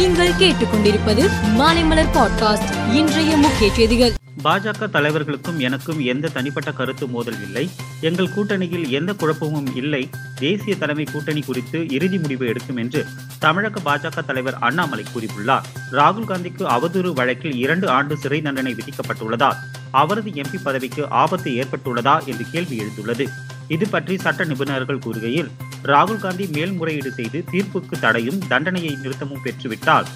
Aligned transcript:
நீங்கள் 0.00 0.32
கேட்டுக்கொண்டிருப்பது 0.32 1.30
மாலைமலர் 1.58 2.12
பாட்காஸ்ட் 2.14 2.92
இன்றைய 2.92 3.36
முக்கிய 3.36 3.74
செய்திகள். 3.74 4.12
பாஜக 4.44 4.90
தலைவர்களுக்கும் 4.90 5.58
எனக்கும் 5.58 6.00
எந்த 6.00 6.28
தனிப்பட்ட 6.28 6.72
கருத்து 6.72 7.06
மோதல் 7.06 7.42
இல்லை. 7.42 7.70
எங்கள் 8.00 8.28
கூட்டணியில் 8.28 8.88
எந்த 8.88 9.14
குழப்பமும் 9.14 9.76
இல்லை. 9.76 10.10
தேசிய 10.34 10.76
தலைமை 10.76 11.04
கூட்டணி 11.04 11.40
குறித்து 11.40 11.88
இறுதி 11.88 12.18
முடிவு 12.18 12.46
எடுக்கும் 12.46 12.76
என்று 12.76 13.06
தமிழக 13.38 13.80
பாஜக 13.80 14.24
தலைவர் 14.24 14.56
அண்ணாமலை 14.58 15.04
கூறியுள்ளார். 15.04 15.62
ராகுல் 15.92 16.28
காந்திக்கு 16.28 16.66
அவதூறு 16.66 17.12
வழக்கில் 17.12 17.54
இரண்டு 17.54 17.88
ஆண்டு 17.88 18.16
சிறை 18.16 18.42
தண்டனை 18.42 18.74
விதிக்கப்பட்டுள்ளதால் 18.74 19.56
அவரது 19.90 20.30
எம்பி 20.30 20.56
பதவிக்கு 20.62 21.10
ஆபத்து 21.10 21.50
ஏற்பட்டுள்ளதா? 21.50 22.24
என்று 22.24 22.44
கேள்வி 22.52 22.78
எழுந்துள்ளது. 22.78 23.28
இது 23.68 23.88
பற்றி 23.88 24.18
சட்ட 24.18 24.44
நிபுணர்கள் 24.44 24.98
கூறுகையில் 24.98 25.50
ராகுல் 25.82 26.18
காந்தி 26.18 26.46
மேல்முறையீடு 26.46 27.12
செய்து 27.12 27.44
தீர்ப்புக்கு 27.50 27.98
தடையும் 28.00 28.38
தண்டனையை 28.48 28.98
நிறுத்தமும் 29.02 29.42
பெற்றுவிட்டால் 29.44 30.06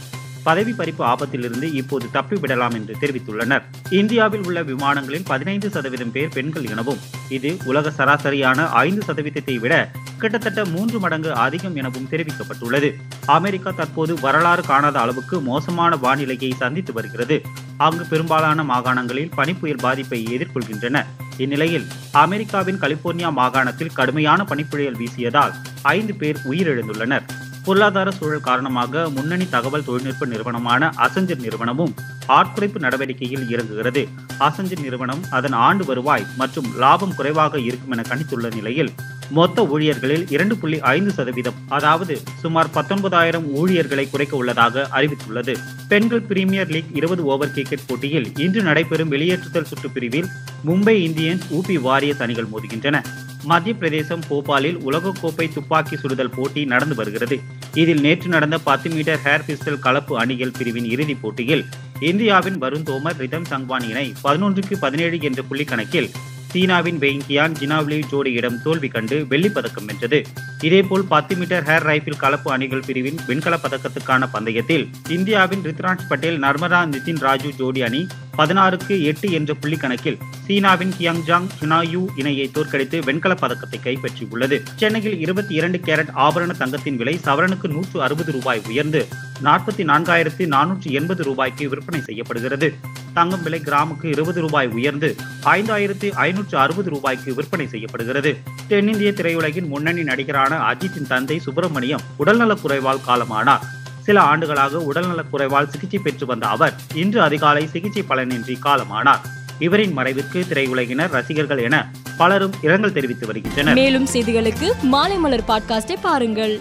பதவி 0.42 0.72
பறிப்பு 0.72 1.04
ஆபத்திலிருந்து 1.04 1.62
இப்போது 1.62 2.06
தப்பிவிடலாம் 2.12 2.74
என்று 2.74 2.96
தெரிவித்துள்ளனர். 3.00 3.62
இந்தியாவில் 3.90 4.44
உள்ள 4.44 4.62
விமானங்களில் 4.62 5.24
பதினைந்து 5.24 5.70
சதவீதம் 5.70 6.12
பேர் 6.12 6.28
பெண்கள் 6.28 6.64
எனவும் 6.64 6.98
இது 7.28 7.56
உலக 7.64 7.90
சராசரியான 7.90 8.68
ஐந்து 8.68 9.02
சதவீதத்தை 9.06 9.58
விட 9.58 9.90
கிட்டத்தட்ட 10.18 10.64
மூன்று 10.64 10.98
மடங்கு 11.00 11.34
அதிகம் 11.34 11.76
எனவும் 11.76 12.08
தெரிவிக்கப்பட்டுள்ளது. 12.10 12.94
அமெரிக்கா 13.26 13.70
தற்போது 13.70 14.20
வரலாறு 14.20 14.62
காணாத 14.62 15.00
அளவுக்கு 15.00 15.40
மோசமான 15.40 15.96
வானிலையை 15.96 16.52
சந்தித்து 16.56 16.92
வருகிறது. 16.92 17.42
அங்கு 17.76 18.04
பெரும்பாலான 18.04 18.62
மாகாணங்களில் 18.62 19.30
பனிப்புயல் 19.36 19.80
பாதிப்பை 19.80 20.26
எதிர்கொள்கின்றன. 20.36 21.04
இந்நிலையில் 21.38 21.86
அமெரிக்காவின் 22.12 22.80
கலிபோர்னியா 22.80 23.32
மாகாணத்தில் 23.32 23.94
கடுமையான 23.94 24.44
பனிப்புயல் 24.44 24.96
வீசியதால் 24.96 25.54
ஐந்து 25.82 26.14
பேர் 26.14 26.38
உயிரிழந்துள்ளனர். 26.50 27.22
பொருளாதார 27.64 28.10
சூழல் 28.10 28.40
காரணமாக 28.40 29.10
முன்னணி 29.10 29.48
தகவல் 29.48 29.84
தொழில்நுட்ப 29.84 30.26
நிறுவனமான 30.26 30.92
அசஞ்சர் 30.96 31.40
நிறுவனமும் 31.40 31.94
ஆட்குறைப்பு 32.28 32.78
நடவடிக்கையில் 32.78 33.48
இறங்குகிறது. 33.48 34.08
அசஞ்சர் 34.38 34.82
நிறுவனம் 34.82 35.22
அதன் 35.30 35.52
ஆண்டு 35.52 35.84
வருவாய் 35.84 36.26
மற்றும் 36.36 36.66
லாபம் 36.78 37.14
குறைவாக 37.14 37.58
இருக்கும் 37.58 37.90
என 37.90 38.02
கணித்துள்ள 38.08 38.54
நிலையில் 38.54 38.92
மொத்த 39.30 39.66
ஊழியர்களில் 39.66 40.30
இரண்டு 40.30 40.56
புள்ளி 40.56 40.80
ஐந்து 40.80 41.10
சதவீதம் 41.10 41.54
அதாவது 41.68 42.20
சுமார் 42.40 42.70
பத்தொன்பதாயிரம் 42.74 43.46
ஊழியர்களை 43.52 44.10
குறைக்க 44.10 44.36
உள்ளதாக 44.36 44.88
அறிவித்துள்ளது. 44.92 45.56
பெண்கள் 45.88 46.20
பிரீமியர் 46.20 46.68
லீக் 46.68 46.90
இருபது 46.94 47.24
ஓவர் 47.24 47.50
கிரிக்கெட் 47.50 47.86
போட்டியில் 47.86 48.32
இன்று 48.38 48.62
நடைபெறும் 48.62 49.12
வெளியேற்றுதல் 49.12 49.64
சுற்று 49.64 49.90
பிரிவில் 49.90 50.26
மும்பை 50.66 50.96
இந்தியன்ஸ் 51.08 51.42
ஊபி 51.50 51.74
வாரியர்ஸ் 51.74 52.22
அணிகள் 52.22 52.46
மோதுகின்றன. 52.46 53.00
மத்திய 53.44 53.74
பிரதேசம் 53.74 54.22
போபாலில் 54.30 54.76
உலகக்கோப்பை 54.76 55.52
துப்பாக்கி 55.52 55.96
சுடுதல் 55.96 56.32
போட்டி 56.34 56.64
நடந்து 56.64 56.94
வருகிறது. 56.94 57.40
இதில் 57.74 58.00
நேற்று 58.00 58.28
நடந்த 58.28 58.58
பத்து 58.58 58.90
மீட்டர் 58.90 59.18
ஹேர் 59.24 59.44
பிஸ்டல் 59.46 59.78
கலப்பு 59.78 60.18
அணிகள் 60.18 60.50
பிரிவின் 60.50 60.84
இறுதிப் 60.84 61.22
போட்டியில் 61.22 61.64
இந்தியாவின் 62.00 62.62
வருண் 62.62 62.86
தோமர் 62.86 63.16
ரிதம் 63.16 63.44
சங்வான் 63.50 63.88
இணை 63.88 64.12
பதினொன்றுக்கு 64.24 64.76
பதினேழு 64.80 65.20
என்ற 65.20 65.42
புள்ளி 65.42 65.64
கணக்கில் 65.64 66.10
சீனாவின் 66.54 66.98
வெயிங்கியான் 66.98 67.54
ஜினாவ்லி 67.60 68.02
ஜோடியிடம் 68.12 68.62
தோல்வி 68.62 68.88
கண்டு 68.88 69.26
வெள்ளிப் 69.28 69.54
பதக்கம் 69.54 69.84
வென்றது. 69.84 70.22
இதேபோல் 70.62 71.04
பத்து 71.04 71.36
மீட்டர் 71.36 71.62
ஹேர் 71.62 71.86
ரைபிள் 71.86 72.16
கலப்பு 72.16 72.52
அணிகள் 72.52 72.82
பிரிவின் 72.86 73.18
வெண்கலப் 73.28 73.60
பதக்கத்துக்கான 73.66 74.28
பந்தயத்தில் 74.32 74.88
இந்தியாவின் 75.08 75.62
ரித்ராஜ் 75.62 76.06
பட்டேல் 76.08 76.40
நர்மதா 76.40 76.86
நிதின் 76.86 77.20
ராஜு 77.20 77.52
ஜோடி 77.56 77.82
அணி 77.82 78.06
பதினாறுக்கு 78.38 79.02
எட்டு 79.02 79.32
என்ற 79.32 79.54
புள்ளி 79.54 79.76
கணக்கில் 79.76 80.18
சீனாவின் 80.46 80.92
கியாங்ஜாங் 80.98 81.48
சுனாயூ 81.60 82.06
இணையை 82.16 82.50
தோற்கடித்து 82.50 83.00
வெண்கலப் 83.00 83.40
பதக்கத்தை 83.40 83.80
கைப்பற்றியுள்ளது. 83.84 84.62
சென்னையில் 84.76 85.20
இருபத்தி 85.20 85.54
இரண்டு 85.54 85.78
கேரட் 85.78 86.10
ஆபரண 86.14 86.56
தங்கத்தின் 86.56 86.96
விலை 86.96 87.20
சவரனுக்கு 87.24 87.68
நூற்று 87.68 88.02
அறுபது 88.02 88.32
ரூபாய் 88.32 88.62
உயர்ந்து 88.66 89.06
நாற்பத்தி 89.44 89.76
நான்காயிரத்தி 89.76 90.46
நானூற்றி 90.46 90.90
எண்பது 90.90 91.22
ரூபாய்க்கு 91.22 91.68
விற்பனை 91.68 92.00
செய்யப்படுகிறது. 92.00 92.74
தங்கம் 93.14 93.42
விலை 93.42 93.60
கிராமுக்கு 93.64 94.04
இருபது 94.04 94.40
ரூபாய் 94.40 94.66
உயர்ந்து 94.66 95.16
ஐந்தாயிரத்தி 95.44 96.10
ஐநூற்று 96.10 96.58
அறுபது 96.58 96.90
ரூபாய்க்கு 96.90 97.34
விற்பனை 97.34 97.68
செய்யப்படுகிறது. 97.68 98.36
தென்னிந்திய 98.68 99.10
திரையுலகின் 99.10 99.66
முன்னணி 99.66 100.02
நடிகரான 100.02 100.58
அஜித்தின் 100.72 101.06
தந்தை 101.06 101.38
சுப்பிரமணியம் 101.38 102.00
உடல்நலக் 102.16 102.58
குறைவால் 102.64 103.00
காலமானார். 103.06 103.60
சில 104.02 104.20
ஆண்டுகளாக 104.20 104.78
உடல்நலக் 104.78 105.28
குறைவால் 105.32 105.66
சிகிச்சை 105.66 105.98
பெற்று 105.98 106.26
வந்த 106.26 106.46
அவர் 106.46 106.74
இன்று 106.94 107.22
அதிகாலை 107.22 107.66
சிகிச்சை 107.66 108.04
பலனின்றி 108.08 108.56
காலமானார். 108.64 109.20
இவரின் 109.58 109.98
மறைவிற்கு 109.98 110.44
திரையுலகினர் 110.50 111.10
ரசிகர்கள் 111.10 111.58
என 111.58 111.90
பலரும் 112.16 112.52
இரங்கல் 112.62 112.92
தெரிவித்து 112.92 113.26
வருகின்றனர். 113.26 113.74
மேலும் 113.74 114.06
செய்திகளுக்கு 114.06 114.72
மாலை 114.82 115.16
மலர் 115.16 115.44
பாட்காஸ்டை 115.48 115.96
பாருங்கள். 116.02 116.60